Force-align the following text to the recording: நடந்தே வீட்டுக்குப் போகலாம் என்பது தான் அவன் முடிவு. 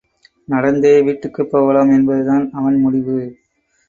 நடந்தே 0.47 1.01
வீட்டுக்குப் 1.01 1.51
போகலாம் 1.51 1.91
என்பது 1.91 2.23
தான் 2.25 2.49
அவன் 2.53 2.77
முடிவு. 2.79 3.19